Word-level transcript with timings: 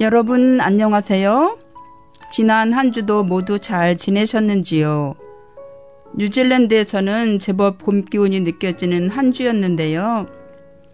여러분 0.00 0.60
안녕하세요. 0.60 1.56
지난 2.32 2.72
한 2.72 2.90
주도 2.90 3.22
모두 3.22 3.60
잘 3.60 3.96
지내셨는지요? 3.96 5.14
뉴질랜드에서는 6.16 7.38
제법 7.38 7.78
봄 7.78 8.04
기운이 8.04 8.40
느껴지는 8.40 9.08
한 9.08 9.30
주였는데요. 9.30 10.26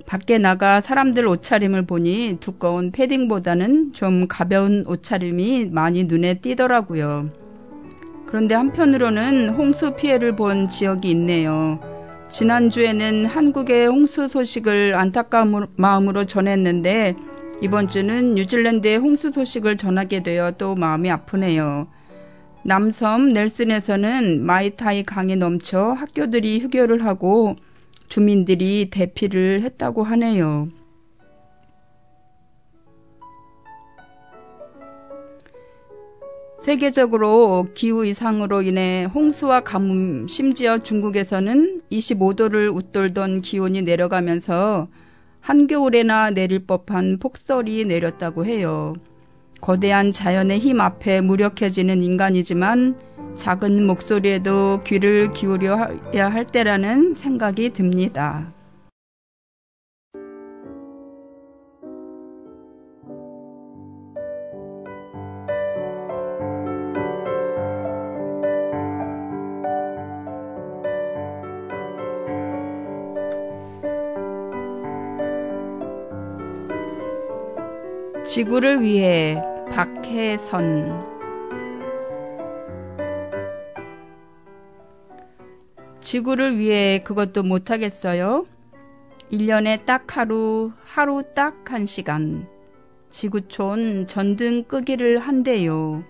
밖에 0.05 0.37
나가 0.37 0.83
사람들 0.83 1.27
옷차림을 1.27 1.87
보니 1.87 2.37
두꺼운 2.41 2.93
패딩보다는 2.93 3.95
좀 3.95 4.28
가벼운 4.28 4.84
옷차림이 4.87 5.71
많이 5.71 6.05
눈에 6.05 6.41
띄더라고요. 6.41 7.31
그런데 8.27 8.55
한편으로는 8.55 9.51
홍수 9.51 9.93
피해를 9.93 10.37
본 10.37 10.69
지역이 10.69 11.11
있네요. 11.12 11.81
지난주에는 12.28 13.25
한국의 13.25 13.87
홍수 13.87 14.28
소식을 14.28 14.95
안타까운 14.95 15.69
마음으로 15.77 16.25
전했는데 16.25 17.17
이번 17.62 17.88
주는 17.88 18.34
뉴질랜드의 18.34 18.97
홍수 18.97 19.31
소식을 19.31 19.76
전하게 19.76 20.22
되어 20.22 20.53
또 20.53 20.75
마음이 20.75 21.10
아프네요. 21.10 21.88
남섬 22.65 23.32
넬슨에서는 23.32 24.44
마이타이 24.44 25.04
강이 25.04 25.37
넘쳐 25.37 25.93
학교들이 25.93 26.60
휴교를 26.60 27.04
하고 27.04 27.56
주민들이 28.09 28.88
대피를 28.91 29.62
했다고 29.62 30.03
하네요. 30.03 30.69
세계적으로 36.62 37.66
기후 37.75 38.04
이상으로 38.04 38.62
인해 38.62 39.04
홍수와 39.04 39.60
가뭄, 39.60 40.28
심지어 40.28 40.78
중국에서는 40.78 41.82
25도를 41.91 42.75
웃돌던 42.75 43.41
기온이 43.41 43.81
내려가면서 43.82 44.88
한겨울에나 45.41 46.31
내릴 46.31 46.67
법한 46.67 47.19
폭설이 47.19 47.84
내렸다고 47.84 48.45
해요. 48.45 48.95
거대한 49.61 50.11
자연의 50.11 50.59
힘 50.59 50.81
앞에 50.81 51.21
무력해지는 51.21 52.03
인간이지만 52.03 52.99
작은 53.37 53.87
목소리에도 53.87 54.81
귀를 54.84 55.33
기울여야 55.33 56.31
할 56.31 56.45
때라는 56.45 57.15
생각이 57.15 57.71
듭니다. 57.71 58.53
지구를 78.31 78.81
위해 78.81 79.43
박혜선 79.73 81.05
지구를 86.01 86.57
위해 86.57 87.03
그것도 87.03 87.43
못하겠어요? 87.43 88.47
1년에 89.33 89.85
딱 89.85 90.17
하루, 90.17 90.71
하루 90.85 91.25
딱 91.35 91.73
한 91.73 91.87
시간. 91.87 92.47
지구촌 93.11 94.07
전등 94.07 94.62
끄기를 94.69 95.19
한대요. 95.19 96.05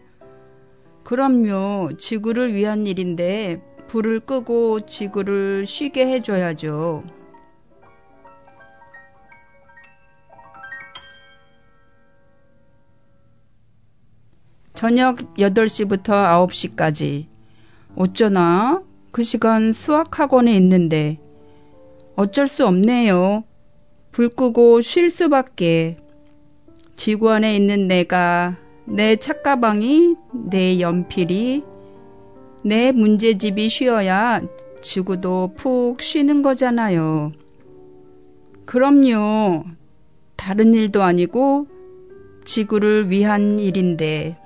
그럼요, 1.04 1.96
지구를 1.96 2.52
위한 2.52 2.86
일인데, 2.86 3.62
불을 3.88 4.20
끄고 4.20 4.84
지구를 4.84 5.64
쉬게 5.64 6.06
해줘야죠. 6.06 7.02
저녁 14.80 15.34
8시부터 15.34 16.48
9시까지. 16.48 17.26
어쩌나? 17.96 18.82
그 19.10 19.22
시간 19.22 19.74
수학학원에 19.74 20.56
있는데. 20.56 21.18
어쩔 22.16 22.48
수 22.48 22.66
없네요. 22.66 23.44
불 24.10 24.30
끄고 24.30 24.80
쉴 24.80 25.10
수밖에. 25.10 25.98
지구 26.96 27.28
안에 27.28 27.56
있는 27.56 27.88
내가, 27.88 28.56
내 28.86 29.16
책가방이, 29.16 30.14
내 30.48 30.80
연필이, 30.80 31.62
내 32.64 32.90
문제집이 32.90 33.68
쉬어야 33.68 34.40
지구도 34.80 35.52
푹 35.56 36.00
쉬는 36.00 36.40
거잖아요. 36.40 37.32
그럼요. 38.64 39.64
다른 40.36 40.72
일도 40.72 41.02
아니고 41.02 41.66
지구를 42.46 43.10
위한 43.10 43.60
일인데. 43.60 44.38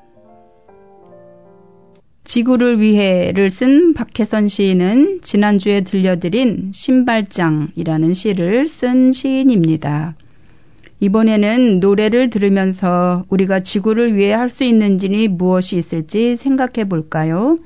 지구를 2.25 2.81
위해를 2.81 3.51
쓴 3.51 3.93
박혜선 3.93 4.49
시인은 4.49 5.21
지난주에 5.23 5.83
들려드린 5.83 6.73
신발장이라는 6.73 8.15
시를 8.15 8.67
쓴 8.67 9.13
시인입니다. 9.13 10.15
이번에는 11.01 11.81
노래를 11.81 12.31
들으면서 12.31 13.25
우리가 13.29 13.61
지구를 13.61 14.17
위해 14.17 14.33
할 14.33 14.49
수 14.49 14.65
있는지 14.65 15.29
무엇이 15.29 15.77
있을지 15.77 16.37
생각해 16.37 16.89
볼까요? 16.89 17.59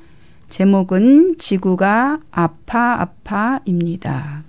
제목은 0.49 1.35
지구가 1.37 2.19
아파 2.31 2.99
아파입니다. 3.01 4.48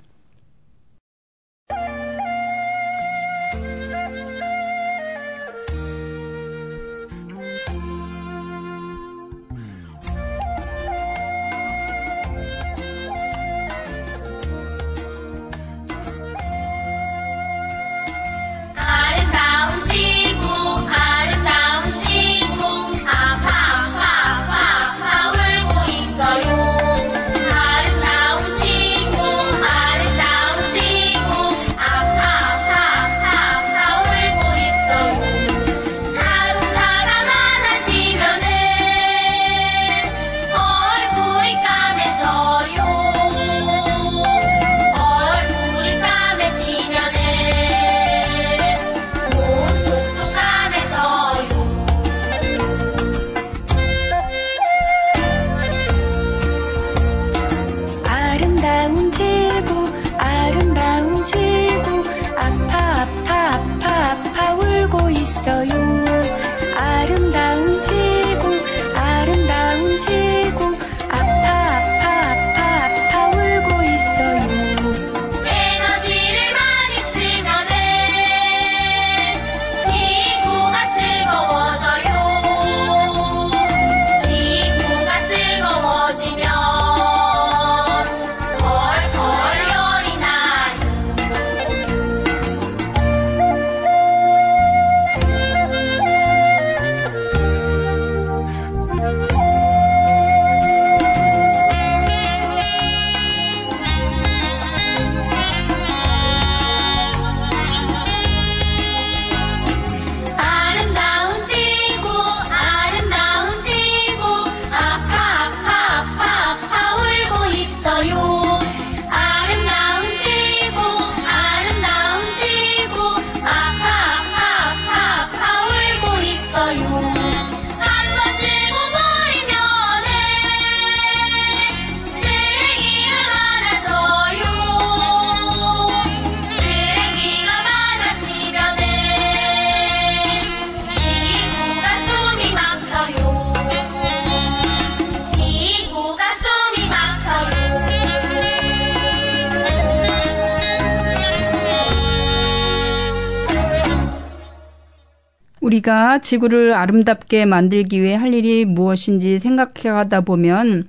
우리가 155.81 156.19
지구를 156.19 156.75
아름답게 156.75 157.45
만들기 157.45 158.03
위해 158.03 158.15
할 158.15 158.35
일이 158.35 158.65
무엇인지 158.65 159.39
생각해가다 159.39 160.23
보면 160.23 160.85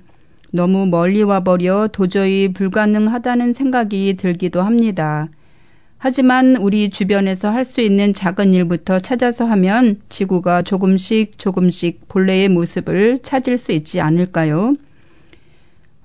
너무 0.50 0.86
멀리 0.86 1.22
와버려 1.22 1.88
도저히 1.92 2.52
불가능하다는 2.52 3.54
생각이 3.54 4.16
들기도 4.18 4.62
합니다. 4.62 5.28
하지만 5.98 6.56
우리 6.56 6.90
주변에서 6.90 7.50
할 7.50 7.64
수 7.64 7.80
있는 7.80 8.12
작은 8.12 8.52
일부터 8.54 8.98
찾아서 8.98 9.44
하면 9.46 10.00
지구가 10.08 10.62
조금씩 10.62 11.38
조금씩 11.38 12.08
본래의 12.08 12.48
모습을 12.48 13.18
찾을 13.18 13.58
수 13.58 13.72
있지 13.72 14.00
않을까요? 14.00 14.76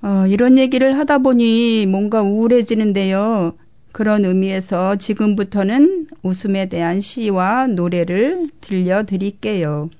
어, 0.02 0.24
이런 0.28 0.56
얘기를 0.56 0.96
하다 0.98 1.18
보니 1.18 1.86
뭔가 1.86 2.22
우울해지는데요. 2.22 3.54
그런 3.92 4.24
의미에서 4.24 4.96
지금부터는 4.96 6.06
웃음에 6.22 6.68
대한 6.68 7.00
시와 7.00 7.66
노래를 7.66 8.50
들려드릴게요. 8.60 9.90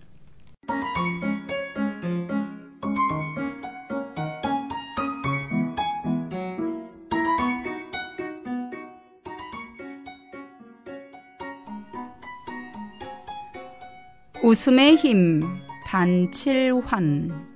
웃음의 14.43 14.97
힘 14.97 15.43
반칠환 15.85 17.49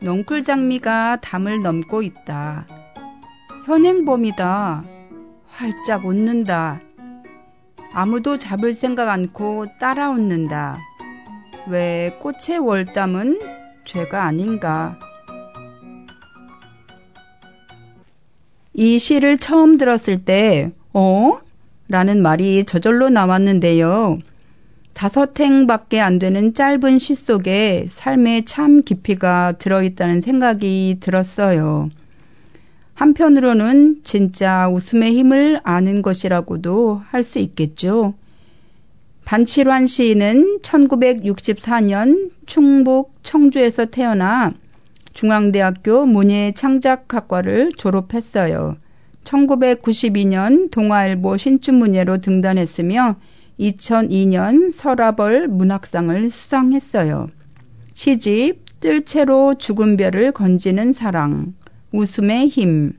넝쿨장미가 0.00 1.20
담을 1.20 1.62
넘고 1.62 2.02
있다. 2.02 2.66
현행범이다. 3.66 4.95
활짝 5.56 6.04
웃는다. 6.04 6.80
아무도 7.92 8.36
잡을 8.36 8.74
생각 8.74 9.08
않고 9.08 9.66
따라 9.80 10.10
웃는다. 10.10 10.78
왜 11.68 12.18
꽃의 12.20 12.58
월담은 12.58 13.40
죄가 13.86 14.24
아닌가? 14.24 14.98
이 18.74 18.98
시를 18.98 19.38
처음 19.38 19.78
들었을 19.78 20.24
때, 20.24 20.72
어? 20.92 21.38
라는 21.88 22.20
말이 22.20 22.64
저절로 22.64 23.08
나왔는데요. 23.08 24.18
다섯 24.92 25.38
행밖에 25.40 26.00
안 26.00 26.18
되는 26.18 26.52
짧은 26.52 26.98
시 26.98 27.14
속에 27.14 27.86
삶의 27.88 28.44
참 28.44 28.82
깊이가 28.82 29.52
들어있다는 29.52 30.20
생각이 30.20 30.98
들었어요. 31.00 31.88
한편으로는 32.96 34.00
진짜 34.04 34.68
웃음의 34.68 35.14
힘을 35.14 35.60
아는 35.62 36.00
것이라고도 36.02 37.02
할 37.10 37.22
수 37.22 37.38
있겠죠. 37.38 38.14
반칠환 39.26 39.86
시인은 39.86 40.60
1964년 40.62 42.30
충북 42.46 43.12
청주에서 43.22 43.86
태어나 43.86 44.52
중앙대학교 45.12 46.06
문예창작학과를 46.06 47.72
졸업했어요. 47.76 48.76
1992년 49.24 50.70
동아일보 50.70 51.36
신춘문예로 51.36 52.18
등단했으며 52.18 53.16
2002년 53.58 54.72
서라벌 54.72 55.48
문학상을 55.48 56.30
수상했어요. 56.30 57.26
시집 57.94 58.64
뜰채로 58.80 59.56
죽은 59.58 59.96
별을 59.96 60.30
건지는 60.32 60.92
사랑, 60.92 61.54
웃음의 61.96 62.48
힘, 62.48 62.92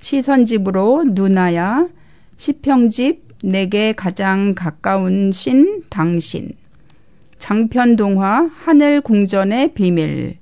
시선집으로 0.00 1.04
누나야, 1.08 1.88
시평집 2.36 3.28
내게 3.44 3.92
가장 3.92 4.54
가까운 4.54 5.30
신 5.32 5.82
당신, 5.88 6.50
장편 7.38 7.96
동화 7.96 8.50
하늘 8.54 9.00
궁전의 9.00 9.72
비밀, 9.72 10.36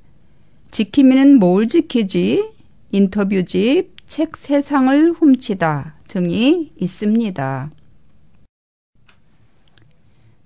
지킴이는 0.71 1.39
뭘 1.39 1.67
지키지? 1.67 2.49
인터뷰집 2.93 3.93
책 4.07 4.37
세상을 4.37 5.13
훔치다 5.13 5.95
등이 6.09 6.73
있습니다. 6.77 7.71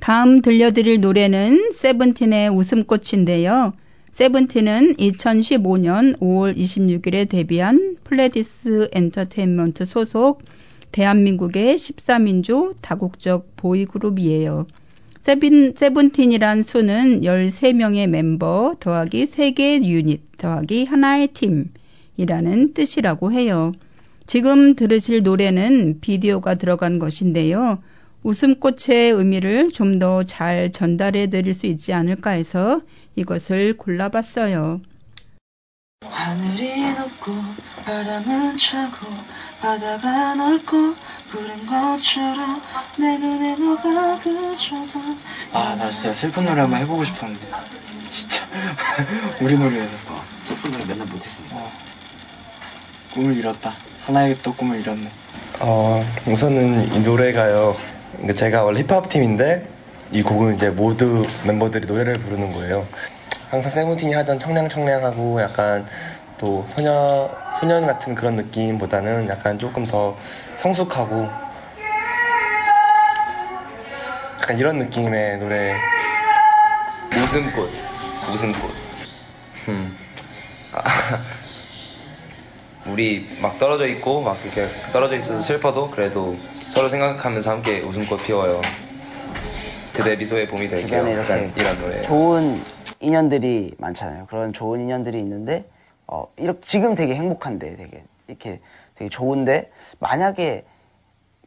다음 0.01 0.43
들려드릴 0.43 1.01
노래는 1.01 1.73
세븐틴의 1.73 2.51
웃음꽃인데요. 2.51 3.73
세븐틴은 4.15 4.95
2015년 4.95 6.17
5월 6.21 6.57
26일에 6.57 7.29
데뷔한 7.29 7.97
플레디스 8.05 8.91
엔터테인먼트 8.93 9.85
소속 9.87 10.41
대한민국의 10.93 11.75
13인조 11.75 12.77
다국적 12.81 13.57
보이그룹이에요. 13.57 14.69
세빈, 15.23 15.75
세븐틴이란 15.77 16.63
수는 16.63 17.23
13명의 17.23 18.07
멤버 18.07 18.77
더하기 18.79 19.25
3개의 19.25 19.83
유닛 19.83 20.21
더하기 20.39 20.85
하나의 20.85 21.31
팀이라는 22.17 22.73
뜻이라고 22.73 23.33
해요. 23.33 23.73
지금 24.27 24.77
들으실 24.77 25.25
노래는 25.25 25.99
비디오가 26.01 26.55
들어간 26.55 27.01
것인데요. 27.01 27.81
웃음꽃의 28.23 29.11
의미를 29.11 29.71
좀 29.73 29.99
더 29.99 30.23
잘 30.25 30.71
전달해 30.71 31.27
드릴 31.27 31.53
수 31.53 31.67
있지 31.67 31.93
않을까 31.93 32.31
해서 32.31 32.81
이것을 33.17 33.77
골라봤어요. 33.77 34.81
하늘이 36.05 36.93
높고 36.95 37.33
바람은 37.85 38.59
차고 38.59 39.07
바다가 39.61 40.35
넓고 40.35 40.95
푸른 41.31 41.67
것처럼 41.67 42.63
내 42.99 43.17
눈에 43.19 43.57
너가 43.57 44.19
그쳐도 44.21 45.01
아 45.53 45.75
나 45.77 45.89
진짜 45.91 46.13
슬픈 46.13 46.45
노래 46.45 46.61
한번 46.61 46.81
해보고 46.81 47.05
싶었는데. 47.05 47.47
진짜. 48.09 48.45
우리 49.41 49.57
노래에서. 49.59 49.93
어, 50.09 50.23
슬픈 50.41 50.71
노래 50.73 50.85
맨날 50.85 51.07
못했으니까 51.07 51.57
어, 51.57 51.73
꿈을 53.15 53.37
이뤘다. 53.37 53.75
하나의 54.05 54.39
또 54.43 54.55
꿈을 54.55 54.81
이뤘네. 54.81 55.11
어 55.61 56.05
우선은 56.27 56.93
이 56.95 57.01
노래가요. 57.01 57.77
그러니까 58.13 58.35
제가 58.35 58.65
원래 58.65 58.83
힙합 58.83 59.09
팀인데 59.09 59.69
이 60.15 60.23
곡은 60.23 60.55
이제 60.55 60.71
모두 60.71 61.27
멤버들이 61.45 61.89
노래를 61.89 62.21
부르는 62.21 62.53
거예요. 62.53 62.87
항상 63.51 63.69
세븐틴이 63.73 64.15
하던 64.15 64.39
청량청량하고 64.39 65.43
약간 65.43 65.85
또 66.39 66.65
소녀 66.69 67.29
소년 67.59 67.85
같은 67.85 68.15
그런 68.15 68.37
느낌보다는 68.37 69.29
약간 69.29 69.59
조금 69.59 69.83
더 69.85 70.17
성숙하고 70.59 71.29
약간 74.41 74.57
이런 74.57 74.77
느낌의 74.77 75.39
노래. 75.39 75.75
웃음꽃, 77.17 77.71
웃음꽃. 78.33 78.71
음. 79.67 79.99
아, 80.73 80.85
우리 82.87 83.37
막 83.43 83.59
떨어져 83.59 83.89
있고 83.89 84.21
막 84.21 84.39
이렇게 84.45 84.69
떨어져 84.93 85.17
있어서 85.17 85.41
슬퍼도 85.41 85.91
그래도 85.91 86.37
서로 86.71 86.89
생각하면서 86.89 87.51
함께 87.51 87.81
웃음꽃 87.81 88.23
피워요. 88.23 88.63
그대 89.95 90.17
미소의 90.17 90.49
봄이 90.49 90.69
될게요. 90.69 90.87
주변에 90.89 91.13
이렇게 91.13 91.53
이런 91.57 91.79
노래. 91.81 92.03
좋은 92.03 92.61
인연들이 93.01 93.75
많잖아요. 93.79 94.27
그런 94.27 94.53
좋은 94.53 94.81
인연들이 94.81 95.19
있는데 95.21 95.65
어, 96.07 96.27
이렇게 96.37 96.61
지금 96.63 96.95
되게 96.95 97.15
행복한데 97.15 97.77
되게 97.77 98.05
이렇게 98.29 98.61
되게 98.95 99.09
좋은데 99.09 99.71
만약에 100.01 100.65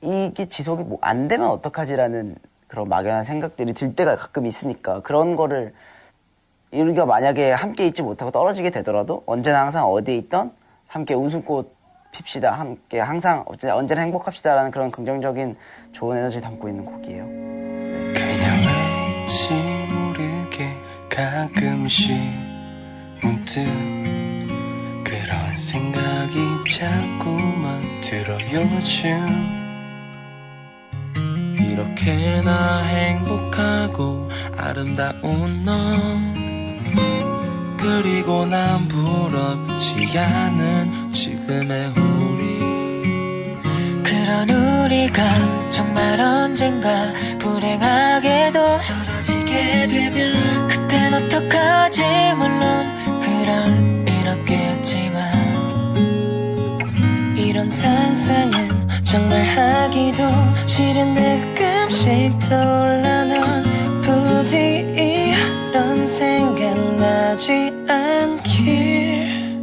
이게 0.02 0.46
지속이 0.48 0.84
뭐 0.84 1.00
안 1.02 1.28
되면 1.28 1.48
어떡하지라는 1.50 2.36
그런 2.68 2.88
막연한 2.90 3.24
생각들이 3.24 3.74
들 3.74 3.96
때가 3.96 4.16
가끔 4.16 4.46
있으니까 4.46 5.02
그런 5.02 5.36
거를 5.36 5.74
우리가 6.72 7.06
만약에 7.06 7.52
함께 7.52 7.88
있지 7.88 8.02
못하고 8.02 8.32
떨어지게 8.32 8.70
되더라도 8.72 9.24
언제나 9.26 9.62
항상 9.62 9.86
어디에 9.86 10.16
있던 10.18 10.52
함께 10.88 11.14
웃음꽃 11.14 11.76
핍시다 12.12 12.52
함께 12.52 13.00
항상 13.00 13.46
언제나 13.48 14.02
행복합시다라는 14.02 14.72
그런 14.72 14.92
긍정적인 14.92 15.56
좋은 15.94 16.18
에너지를 16.18 16.42
담고 16.42 16.68
있는 16.68 16.86
곡이에요. 16.86 17.57
가끔씩 21.88 22.12
문득 23.22 23.66
그런 25.06 25.58
생각이 25.58 26.38
자꾸만 26.70 27.82
들어 28.02 28.38
요즘 28.52 29.58
이렇게나 31.58 32.84
행복하고 32.84 34.30
아름다운 34.58 35.64
너. 35.64 35.96
그리고 37.78 38.46
난 38.46 38.88
부럽지 38.90 40.18
않은 40.18 41.14
지금의 41.14 41.94
우리. 41.96 42.60
그런 44.04 44.50
우리가 44.50 45.70
정말 45.70 46.20
언젠가 46.20 47.14
불행하게도 47.40 48.60
떨어지게 48.60 49.88
되면 49.88 50.77
어떡하지? 51.18 52.02
물론 52.38 52.86
그럴 53.22 54.08
일 54.08 54.28
없겠지만 54.28 55.18
이런 57.36 57.70
상상은 57.72 58.88
정말 59.04 59.44
하기도 59.46 60.24
싫은데 60.68 61.56
가끔씩 61.58 62.38
떠올라 62.50 63.24
넌 63.26 63.66
어디 64.08 64.86
이런 64.96 66.06
생각나지 66.06 67.74
않길. 67.88 69.58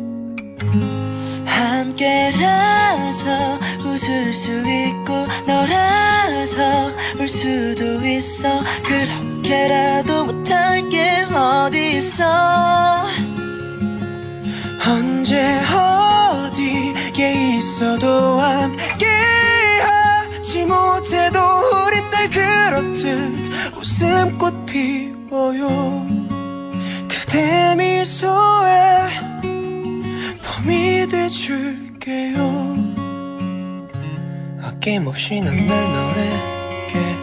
함께라서 1.47 3.27
웃을 3.85 4.33
수 4.35 4.51
있고 4.51 5.27
너라서 5.47 6.91
울 7.19 7.29
수도 7.29 8.05
있어. 8.07 8.63
그렇게라도 8.85 10.04
언제 15.35 15.65
어디에 16.55 17.57
있어도 17.57 18.39
함께 18.39 19.07
하지 19.83 20.65
못해도 20.65 21.41
우린 21.87 22.09
늘 22.11 22.31
그렇듯 22.31 23.77
웃음꽃 23.77 24.67
피워요. 24.67 26.07
그대 27.09 27.75
미소에 27.75 29.09
봄이 30.45 31.09
돼줄게요. 31.09 32.77
아낌없이 34.63 35.41
난날 35.41 35.67
너에게 35.67 37.17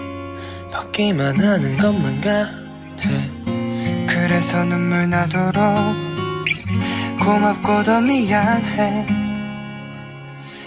받기만 0.70 1.40
하는 1.40 1.78
것만 1.78 2.20
같아. 2.20 3.10
그래서 4.06 4.66
눈물 4.66 5.10
나도록 5.10 6.11
고맙고 7.22 7.84
더 7.84 8.02
미안해. 8.02 9.06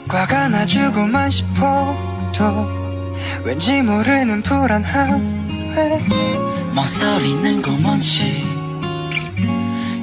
과가 0.07 0.49
나주고만 0.49 1.31
싶어도 1.31 2.69
왠지 3.43 3.83
모르는 3.83 4.41
불안함에 4.43 6.07
망설이는 6.73 7.61
거 7.61 7.73
뭔지 7.73 8.47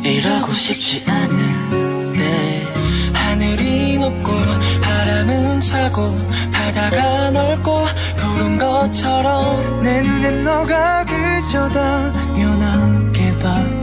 이러고 0.04 0.52
싶지 0.52 1.06
않은데. 1.08 2.68
하늘이 3.14 3.98
높고 3.98 4.32
바람은 4.82 5.62
차고 5.62 6.20
바다가 6.52 7.32
넓고 7.32 7.86
푸른 8.18 8.58
것처럼 8.58 9.82
내 9.84 10.02
눈엔 10.02 10.44
너가 10.44 11.06
그저 11.06 11.70
당연하게 11.70 13.38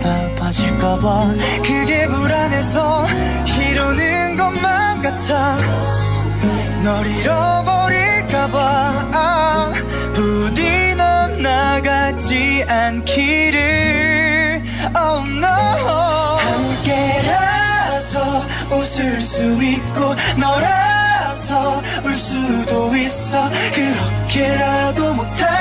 바라봐질까봐 0.08 1.34
그게 1.62 2.06
불안해서 2.06 3.06
이러는 3.60 4.36
것만 4.36 5.02
같아. 5.02 5.56
널 6.82 7.06
잃어버릴까봐. 7.06 8.58
아, 9.12 9.72
부디 10.14 10.94
넌 10.96 11.42
나가지 11.42 12.64
않기를. 12.66 14.62
Oh 14.96 15.28
no. 15.30 15.46
함께라서 16.78 18.16
웃을 18.70 19.20
수 19.20 19.62
있고 19.62 20.14
너라서 20.38 21.82
울 22.04 22.14
수도 22.14 22.96
있어. 22.96 23.50
그렇게라도 23.74 25.12
못할 25.12 25.57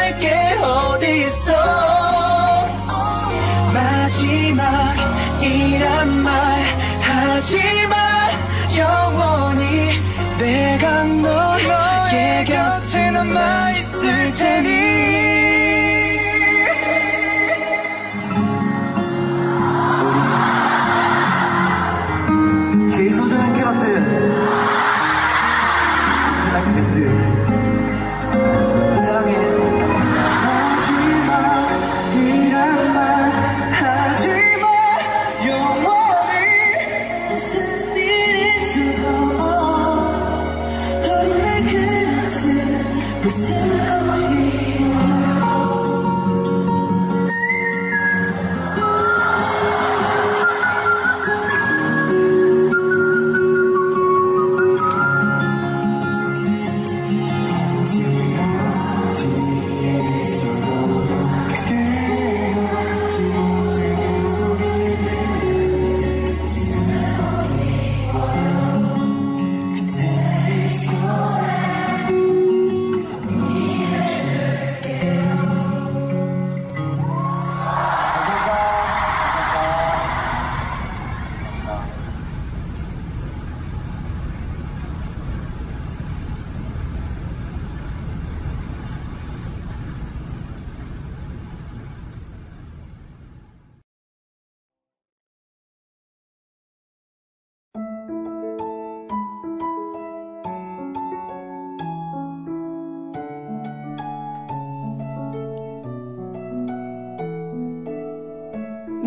하지마 7.47 7.95
영원히 8.75 10.01
내가 10.37 11.05
너의 11.05 12.43
곁에 12.43 13.09
남아 13.11 13.66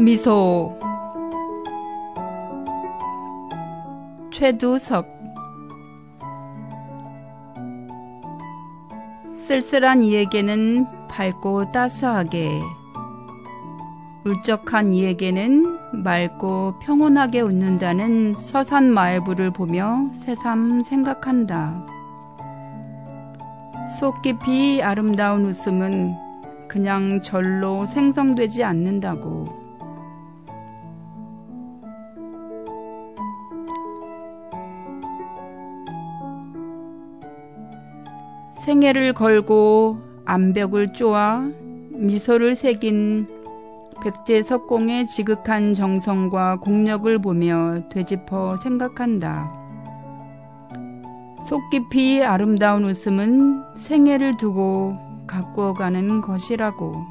미소 0.00 0.78
최두석 4.30 5.06
쓸쓸한 9.34 10.02
이에게는 10.02 10.86
밝고 11.08 11.70
따스하게 11.72 12.62
울적한 14.24 14.92
이에게는 14.92 16.02
맑고 16.02 16.78
평온하게 16.80 17.42
웃는다는 17.42 18.36
서산 18.36 18.90
마애부를 18.90 19.50
보며 19.50 20.08
새삼 20.14 20.82
생각한다. 20.82 21.86
속 23.98 24.22
깊이 24.22 24.82
아름다운 24.82 25.44
웃음은 25.44 26.14
그냥 26.68 27.20
절로 27.20 27.84
생성되지 27.86 28.64
않는다고. 28.64 29.59
생애를 38.80 39.12
걸고 39.12 39.98
암벽을 40.24 40.94
쪼아 40.94 41.50
미소를 41.90 42.56
새긴 42.56 43.28
백제석공의 44.02 45.06
지극한 45.06 45.74
정성과 45.74 46.60
공력을 46.60 47.18
보며 47.18 47.82
되짚어 47.90 48.56
생각한다. 48.56 49.52
속 51.44 51.60
깊이 51.68 52.24
아름다운 52.24 52.84
웃음은 52.84 53.76
생애를 53.76 54.38
두고 54.38 54.96
가꾸어가는 55.26 56.22
것이라고. 56.22 57.04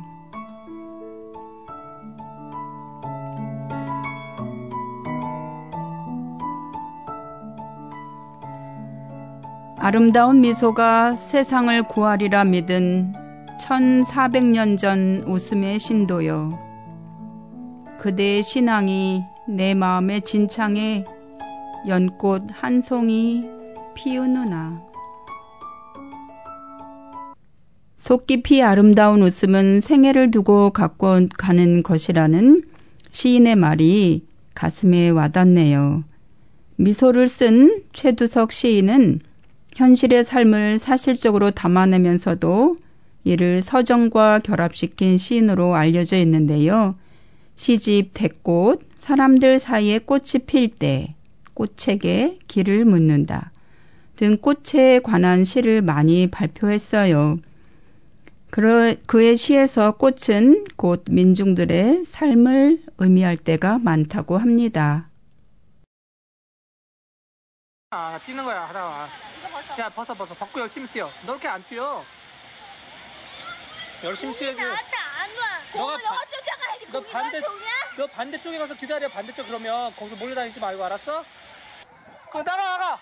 아름다운 9.81 10.41
미소가 10.41 11.15
세상을 11.15 11.83
구하리라 11.83 12.43
믿은 12.43 13.13
1400년 13.61 14.77
전 14.77 15.23
웃음의 15.25 15.79
신도여. 15.79 16.59
그대의 17.97 18.43
신앙이 18.43 19.23
내 19.47 19.73
마음의 19.73 20.23
진창에 20.23 21.05
연꽃 21.87 22.43
한 22.51 22.81
송이 22.81 23.45
피우느나. 23.95 24.83
속 27.97 28.27
깊이 28.27 28.61
아름다운 28.61 29.23
웃음은 29.23 29.79
생애를 29.79 30.29
두고 30.29 30.71
갖고 30.71 31.25
가는 31.37 31.83
것이라는 31.83 32.63
시인의 33.13 33.55
말이 33.55 34.25
가슴에 34.55 35.07
와닿네요. 35.07 36.03
미소를 36.75 37.29
쓴 37.29 37.83
최두석 37.93 38.51
시인은 38.51 39.19
현실의 39.79 40.25
삶을 40.25 40.77
사실적으로 40.77 41.51
담아내면서도 41.51 42.75
이를 43.23 43.61
서정과 43.61 44.39
결합시킨 44.39 45.17
시인으로 45.17 45.73
알려져 45.73 46.17
있는데요. 46.17 46.95
시집 47.55 48.11
대꽃, 48.13 48.81
사람들 48.97 49.61
사이에 49.61 49.99
꽃이 49.99 50.43
필 50.45 50.67
때, 50.67 51.15
꽃에게 51.53 52.39
길을 52.49 52.83
묻는다 52.83 53.51
등 54.17 54.37
꽃에 54.37 54.99
관한 54.99 55.45
시를 55.45 55.81
많이 55.81 56.27
발표했어요. 56.27 57.37
그의 58.49 59.37
시에서 59.37 59.93
꽃은 59.93 60.65
곧 60.75 61.05
민중들의 61.09 62.03
삶을 62.03 62.83
의미할 62.97 63.37
때가 63.37 63.77
많다고 63.77 64.37
합니다. 64.37 65.07
아, 67.91 68.19
뛰는 68.25 68.43
거야, 68.43 68.67
하다가. 68.67 69.38
야, 69.77 69.89
벗어, 69.89 70.13
벗어. 70.13 70.33
벗고 70.33 70.59
열심히 70.59 70.87
뛰어. 70.87 71.11
너 71.23 71.33
이렇게 71.33 71.47
안 71.47 71.63
뛰어. 71.67 72.03
열심히 74.03 74.35
뛰어야지. 74.37 74.61
나한테 74.61 74.97
안 74.97 75.29
와. 75.37 75.97
너가 75.97 76.25
쫓아가야지. 76.25 76.85
너 76.91 76.99
공이 76.99 77.11
반대? 77.11 77.41
너 77.97 78.07
반대쪽에 78.07 78.57
가서 78.57 78.73
기다려. 78.73 79.09
반대쪽 79.09 79.45
그러면 79.47 79.95
거기서 79.95 80.15
몰려다니지 80.15 80.59
말고, 80.59 80.83
알았어? 80.83 81.23
그, 82.31 82.43
따라와라! 82.43 82.99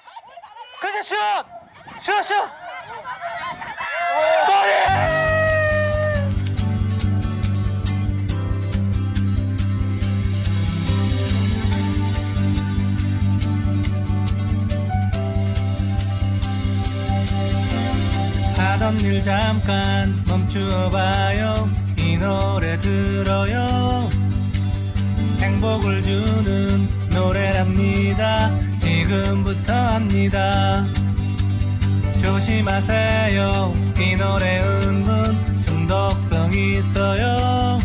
그치, 0.80 1.04
슛! 1.04 1.16
슛, 2.02 2.24
슛! 2.24 2.36
머리! 4.48 5.27
일 18.96 19.22
잠깐 19.22 20.14
멈추어봐요. 20.28 21.70
이 21.98 22.18
노래 22.18 22.78
들어요. 22.80 24.10
행복을 25.40 26.02
주는 26.02 26.88
노래랍니다. 27.12 28.50
지금부터 28.80 29.74
합니다. 29.74 30.86
조심하세요. 32.22 33.74
이 34.00 34.16
노래 34.16 34.60
은근 34.62 35.62
중독성 35.64 36.54
있어요. 36.54 37.80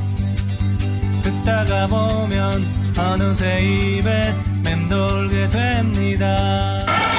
듣다가 1.22 1.86
보면 1.86 2.64
어느새 2.96 3.60
입에 3.60 4.34
맴돌게 4.64 5.48
됩니다 5.48 7.11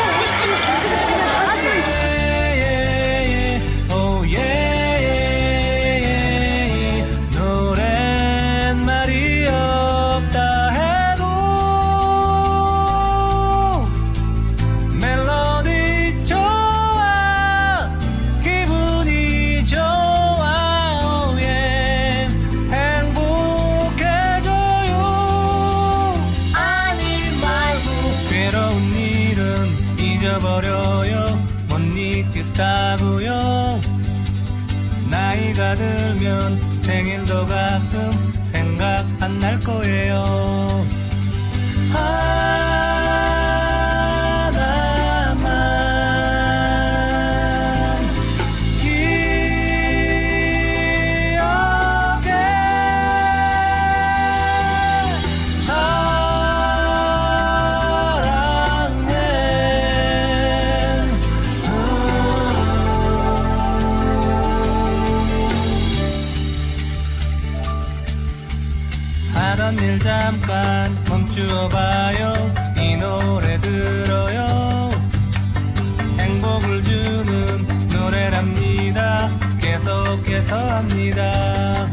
들면 36.93 37.89
생 37.89 37.92
일 69.84 70.00
잠깐 70.00 70.98
멈추어봐요. 71.10 72.54
이 72.78 72.96
노래 72.96 73.60
들어요. 73.60 74.89
행복을 76.17 76.82
주는 76.82 77.88
노래랍니다. 77.89 79.30
계속해서 79.60 80.58
합니다. 80.58 81.91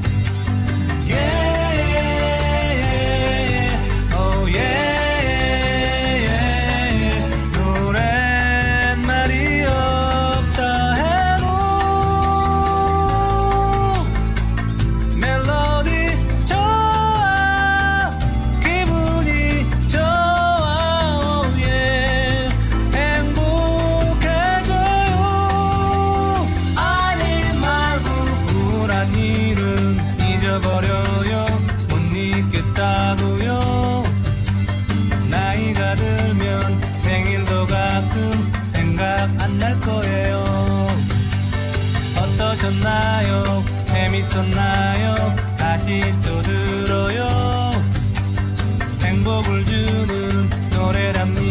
예, 1.08 1.49
어떠셨나요? 42.70 43.64
재밌었나요? 43.86 45.36
다시 45.58 46.00
또 46.22 46.40
들어요. 46.42 47.72
행복을 49.02 49.64
주는 49.64 50.50
노래랍니다. 50.70 51.49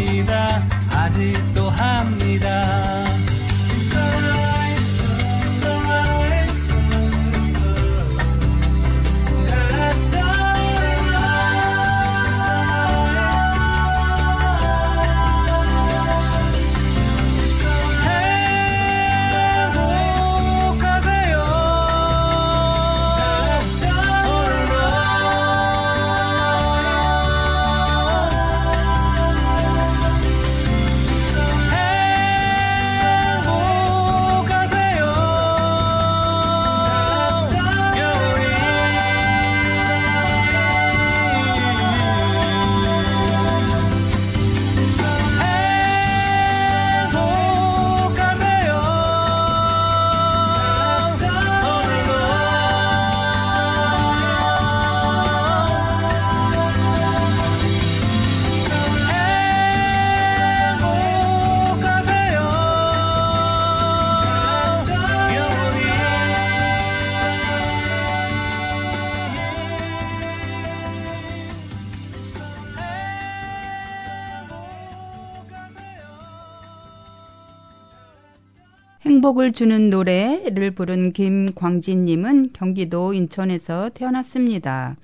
행복을 79.29 79.51
주는 79.51 79.91
노래를 79.91 80.71
부른 80.71 81.13
김광진님은 81.13 82.49
경기도 82.51 83.13
인천에서 83.13 83.91
태어났습니다. 83.93 84.95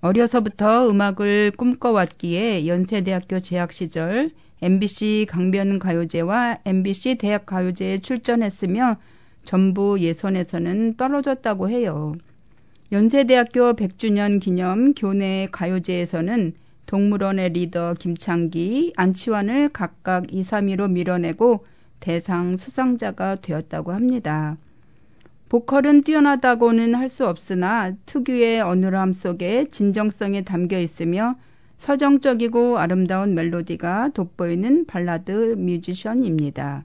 어려서부터 0.00 0.88
음악을 0.88 1.52
꿈꿔왔기에 1.56 2.66
연세대학교 2.66 3.40
재학 3.40 3.72
시절 3.72 4.30
MBC 4.62 5.26
강변가요제와 5.28 6.60
MBC 6.64 7.16
대학가요제에 7.16 7.98
출전했으며 7.98 8.96
전부 9.44 9.98
예선에서는 10.00 10.96
떨어졌다고 10.96 11.68
해요. 11.68 12.14
연세대학교 12.90 13.74
100주년 13.74 14.40
기념 14.40 14.94
교내 14.94 15.48
가요제에서는 15.52 16.54
동물원의 16.86 17.50
리더 17.50 17.94
김창기, 17.98 18.94
안치환을 18.96 19.70
각각 19.70 20.32
2, 20.32 20.42
3위로 20.42 20.90
밀어내고 20.90 21.66
대상 22.02 22.58
수상자가 22.58 23.36
되었다고 23.36 23.92
합니다. 23.92 24.58
보컬은 25.48 26.02
뛰어나다고는 26.02 26.94
할 26.94 27.08
수 27.08 27.26
없으나 27.26 27.92
특유의 28.06 28.60
어눌함 28.62 29.12
속에 29.12 29.66
진정성이 29.70 30.44
담겨 30.44 30.78
있으며 30.78 31.36
서정적이고 31.78 32.78
아름다운 32.78 33.34
멜로디가 33.34 34.10
돋보이는 34.14 34.86
발라드 34.86 35.56
뮤지션입니다. 35.58 36.84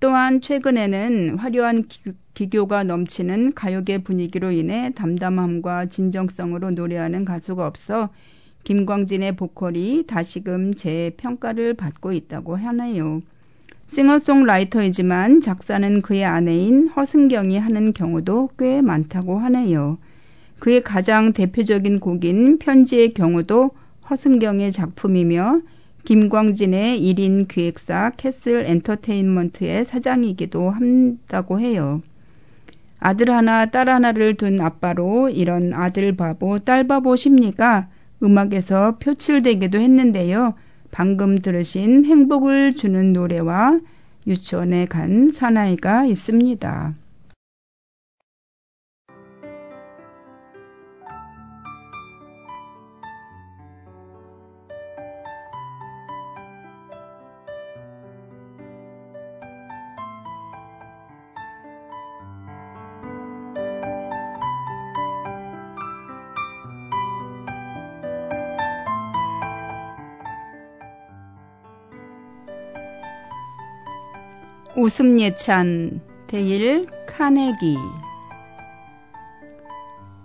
또한 0.00 0.40
최근에는 0.40 1.38
화려한 1.38 1.86
기 2.34 2.50
교가 2.50 2.82
넘치는 2.82 3.52
가요계 3.54 3.98
분위기로 3.98 4.50
인해 4.50 4.90
담담함과 4.94 5.86
진정성으로 5.86 6.70
노래하는 6.72 7.24
가수가 7.24 7.66
없어 7.66 8.10
김광진의 8.64 9.36
보컬이 9.36 10.04
다시금 10.06 10.74
재평가를 10.74 11.74
받고 11.74 12.12
있다고 12.12 12.56
하네요. 12.56 13.20
싱어송라이터이지만 13.92 15.42
작사는 15.42 16.00
그의 16.00 16.24
아내인 16.24 16.88
허승경이 16.88 17.58
하는 17.58 17.92
경우도 17.92 18.48
꽤 18.58 18.80
많다고 18.80 19.38
하네요. 19.38 19.98
그의 20.58 20.82
가장 20.82 21.34
대표적인 21.34 22.00
곡인 22.00 22.58
편지의 22.58 23.12
경우도 23.12 23.72
허승경의 24.08 24.72
작품이며 24.72 25.60
김광진의 26.04 27.02
1인 27.02 27.48
기획사 27.48 28.12
캐슬 28.16 28.64
엔터테인먼트의 28.66 29.84
사장이기도 29.84 30.70
한다고 30.70 31.60
해요. 31.60 32.00
아들 32.98 33.30
하나, 33.30 33.66
딸 33.66 33.90
하나를 33.90 34.36
둔 34.36 34.58
아빠로 34.58 35.28
이런 35.28 35.74
아들 35.74 36.16
바보, 36.16 36.60
딸 36.60 36.86
바보 36.86 37.23
심리가 37.23 37.88
음악에서 38.22 38.96
표출되기도 39.00 39.78
했는데요. 39.78 40.54
방금 40.92 41.38
들으신 41.38 42.04
행복을 42.04 42.76
주는 42.76 43.12
노래와 43.12 43.80
유치원에 44.26 44.86
간 44.86 45.30
사나이가 45.32 46.04
있습니다. 46.04 46.94
웃음 74.74 75.20
예찬 75.20 76.00
데일 76.26 76.86
카네기 77.06 77.76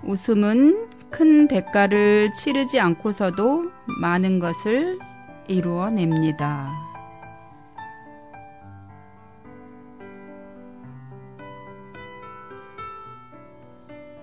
웃음은 0.05 0.87
큰 1.09 1.49
대가를 1.49 2.31
치르지 2.31 2.79
않고서도 2.79 3.69
많은 3.99 4.39
것을 4.39 4.99
이루어냅니다. 5.49 6.71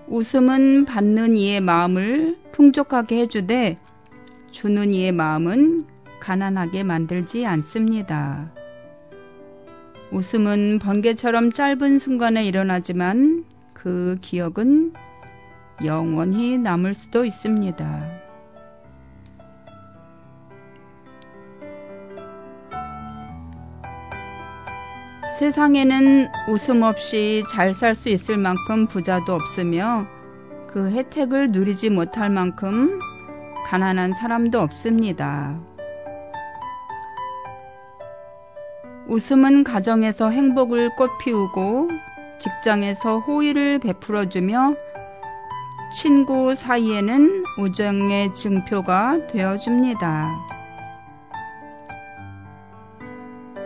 웃음은 0.07 0.85
받는 0.85 1.37
이의 1.37 1.61
마음을 1.61 2.39
풍족하게 2.51 3.19
해주되 3.19 3.77
주는 4.49 4.91
이의 4.91 5.11
마음은 5.11 5.85
가난하게 6.19 6.83
만들지 6.83 7.45
않습니다. 7.45 8.51
웃음은 10.15 10.79
번개처럼 10.79 11.51
짧은 11.51 11.99
순간에 11.99 12.45
일어나지만 12.45 13.43
그 13.73 14.17
기억은 14.21 14.93
영원히 15.83 16.57
남을 16.57 16.93
수도 16.93 17.25
있습니다. 17.25 18.23
세상에는 25.37 26.27
웃음 26.47 26.83
없이 26.83 27.43
잘 27.51 27.73
살 27.73 27.93
수 27.93 28.07
있을 28.07 28.37
만큼 28.37 28.87
부자도 28.87 29.33
없으며 29.33 30.05
그 30.65 30.91
혜택을 30.91 31.51
누리지 31.51 31.89
못할 31.89 32.29
만큼 32.29 33.01
가난한 33.65 34.13
사람도 34.13 34.61
없습니다. 34.61 35.74
웃음은 39.07 39.63
가정에서 39.63 40.29
행복을 40.31 40.95
꽃피우고 40.95 41.89
직장에서 42.39 43.19
호의를 43.19 43.79
베풀어주며 43.79 44.75
친구 45.93 46.55
사이에는 46.55 47.43
우정의 47.59 48.33
증표가 48.33 49.27
되어줍니다. 49.27 50.35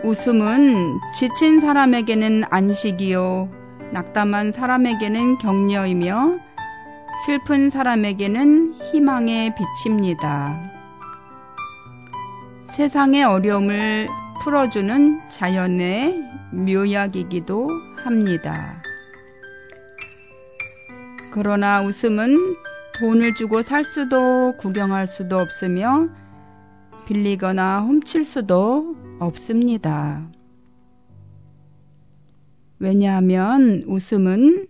웃음은 0.04 1.00
지친 1.14 1.60
사람에게는 1.60 2.44
안식이요, 2.50 3.48
낙담한 3.92 4.52
사람에게는 4.52 5.38
격려이며 5.38 6.38
슬픈 7.26 7.70
사람에게는 7.70 8.74
희망의 8.92 9.54
빛입니다. 9.54 10.70
세상의 12.64 13.24
어려움을 13.24 14.08
풀어주는 14.40 15.28
자연의 15.28 16.24
묘약이기도 16.52 17.68
합니다. 17.96 18.82
그러나 21.30 21.82
웃음은 21.82 22.54
돈을 22.98 23.34
주고 23.34 23.62
살 23.62 23.84
수도 23.84 24.54
구경할 24.56 25.06
수도 25.06 25.38
없으며 25.38 26.08
빌리거나 27.06 27.82
훔칠 27.82 28.24
수도 28.24 28.96
없습니다. 29.18 30.26
왜냐하면 32.78 33.84
웃음은 33.86 34.66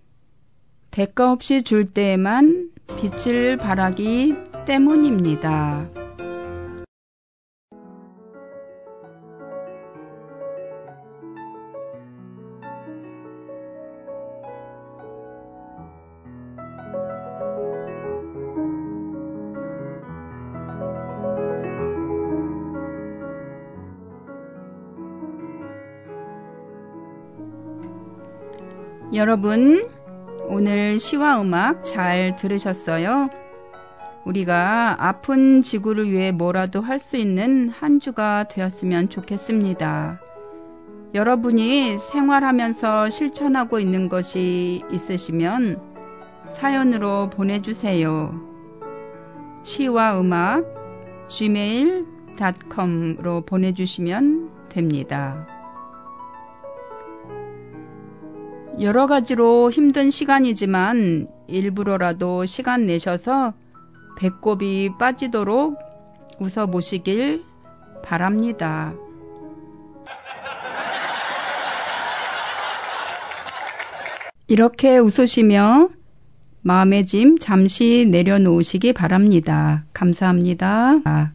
대가 0.91 1.31
없이 1.31 1.63
줄 1.63 1.85
때에만 1.93 2.71
빛을 2.99 3.57
발하기 3.57 4.35
때문입니다. 4.67 6.00
여러분, 29.21 29.87
오늘 30.49 30.99
시와 30.99 31.43
음악 31.43 31.85
잘 31.85 32.35
들으셨어요? 32.37 33.29
우리가 34.25 34.97
아픈 34.99 35.61
지구를 35.61 36.11
위해 36.11 36.33
뭐라도 36.33 36.81
할 36.81 36.99
수 36.99 37.19
있는 37.19 37.69
한 37.69 38.01
주가 38.01 38.45
되었으면 38.45 39.11
좋겠습니다. 39.11 40.23
여러분이 41.13 41.99
생활하면서 41.99 43.11
실천하고 43.11 43.79
있는 43.79 44.09
것이 44.09 44.83
있으시면 44.91 45.79
사연으로 46.53 47.29
보내주세요. 47.29 48.33
시와 49.65 50.19
음악 50.19 50.65
gmail.com으로 51.29 53.43
보내주시면 53.43 54.49
됩니다. 54.71 55.60
여러 58.81 59.07
가지로 59.07 59.71
힘든 59.71 60.11
시간이지만 60.11 61.29
일부러라도 61.49 62.47
시간 62.47 62.87
내셔서 62.87 63.53
배꼽이 64.17 64.97
빠지도록 64.99 65.79
웃어보시길 66.39 67.45
바랍니다. 68.03 68.95
이렇게 74.49 74.99
웃으시며 74.99 75.91
마음의 76.63 77.05
짐 77.05 77.39
잠시 77.39 78.09
내려놓으시기 78.11 78.95
바랍니다. 78.95 79.85
감사합니다. 79.93 81.35